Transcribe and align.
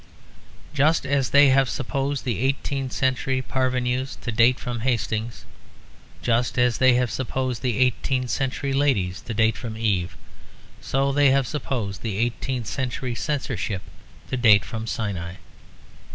Just 0.73 1.05
as 1.05 1.29
they 1.29 1.49
have 1.49 1.69
supposed 1.69 2.25
the 2.25 2.39
eighteenth 2.39 2.91
century 2.91 3.39
parvenus 3.39 4.15
to 4.21 4.31
date 4.31 4.59
from 4.59 4.79
Hastings, 4.79 5.45
just 6.23 6.57
as 6.57 6.79
they 6.79 6.93
have 6.95 7.11
supposed 7.11 7.61
the 7.61 7.77
eighteenth 7.77 8.31
century 8.31 8.73
ladies 8.73 9.21
to 9.21 9.35
date 9.35 9.55
from 9.57 9.77
Eve, 9.77 10.17
so 10.81 11.11
they 11.11 11.29
have 11.29 11.45
supposed 11.45 12.01
the 12.01 12.17
eighteenth 12.17 12.65
century 12.65 13.13
Censorship 13.13 13.83
to 14.31 14.37
date 14.37 14.65
from 14.65 14.87
Sinai. 14.87 15.35